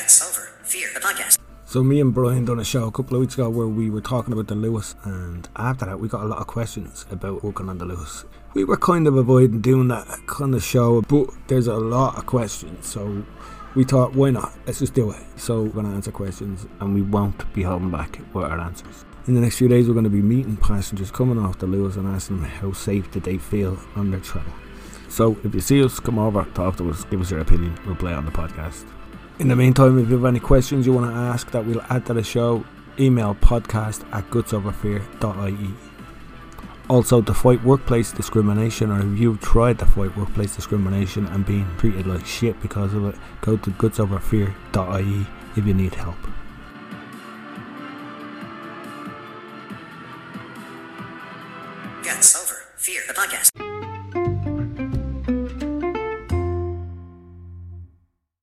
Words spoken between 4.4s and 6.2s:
the Luas, and after that we